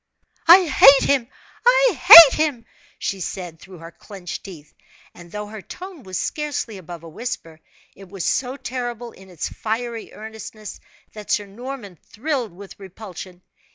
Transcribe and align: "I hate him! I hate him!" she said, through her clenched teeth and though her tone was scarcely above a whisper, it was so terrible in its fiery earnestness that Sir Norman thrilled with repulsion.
"I 0.47 0.65
hate 0.65 1.03
him! 1.03 1.27
I 1.63 1.91
hate 1.93 2.33
him!" 2.43 2.65
she 2.97 3.19
said, 3.19 3.59
through 3.59 3.77
her 3.77 3.91
clenched 3.91 4.43
teeth 4.43 4.73
and 5.13 5.31
though 5.31 5.45
her 5.45 5.61
tone 5.61 6.01
was 6.01 6.17
scarcely 6.17 6.79
above 6.79 7.03
a 7.03 7.07
whisper, 7.07 7.59
it 7.95 8.09
was 8.09 8.25
so 8.25 8.57
terrible 8.57 9.11
in 9.11 9.29
its 9.29 9.49
fiery 9.49 10.11
earnestness 10.11 10.79
that 11.13 11.29
Sir 11.29 11.45
Norman 11.45 11.97
thrilled 12.01 12.51
with 12.51 12.79
repulsion. 12.79 13.43